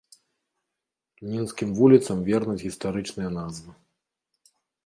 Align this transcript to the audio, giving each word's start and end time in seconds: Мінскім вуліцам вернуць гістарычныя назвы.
Мінскім 1.33 1.69
вуліцам 1.81 2.17
вернуць 2.31 2.57
гістарычныя 2.67 3.29
назвы. 3.39 3.71